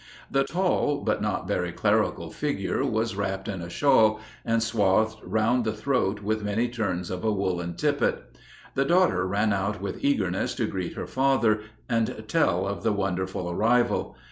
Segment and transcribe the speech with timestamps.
[0.31, 5.63] The tall but not very clerical figure was wrapped in a shawl and swathed round
[5.63, 8.35] the throat with many turns of a woolen tippet.
[8.73, 13.47] The daughter ran out with eagerness to greet her father and tell of the wonderful
[13.51, 14.15] arrival.